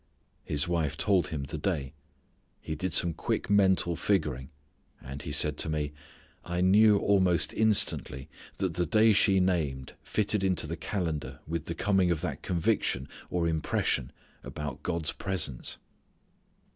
[0.43, 1.93] His wife told him the day.
[2.59, 4.49] He did some quick mental figuring,
[4.99, 5.93] and he said to me,
[6.43, 8.27] "I knew almost instantly
[8.57, 13.07] that the day she named fitted into the calendar with the coming of that conviction
[13.29, 14.11] or impression
[14.43, 15.77] about God's presence."